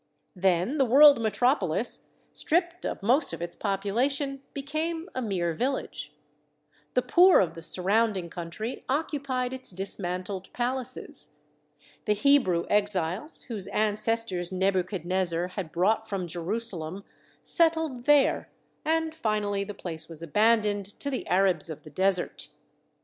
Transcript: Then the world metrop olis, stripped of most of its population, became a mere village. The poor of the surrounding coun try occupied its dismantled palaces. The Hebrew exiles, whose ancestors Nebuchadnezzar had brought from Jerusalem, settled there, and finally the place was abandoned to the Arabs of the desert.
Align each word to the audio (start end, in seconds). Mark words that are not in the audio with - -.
Then 0.35 0.77
the 0.79 0.85
world 0.85 1.19
metrop 1.21 1.59
olis, 1.59 2.07
stripped 2.33 2.87
of 2.87 3.03
most 3.03 3.33
of 3.33 3.41
its 3.43 3.55
population, 3.55 4.41
became 4.51 5.07
a 5.13 5.21
mere 5.21 5.53
village. 5.53 6.15
The 6.95 7.03
poor 7.03 7.39
of 7.39 7.53
the 7.53 7.61
surrounding 7.61 8.27
coun 8.27 8.49
try 8.49 8.81
occupied 8.89 9.53
its 9.53 9.69
dismantled 9.69 10.51
palaces. 10.53 11.35
The 12.05 12.13
Hebrew 12.13 12.65
exiles, 12.67 13.43
whose 13.43 13.67
ancestors 13.67 14.51
Nebuchadnezzar 14.51 15.49
had 15.49 15.71
brought 15.71 16.09
from 16.09 16.25
Jerusalem, 16.25 17.03
settled 17.43 18.05
there, 18.05 18.49
and 18.83 19.13
finally 19.13 19.63
the 19.63 19.75
place 19.75 20.09
was 20.09 20.23
abandoned 20.23 20.99
to 20.99 21.11
the 21.11 21.27
Arabs 21.27 21.69
of 21.69 21.83
the 21.83 21.91
desert. 21.91 22.47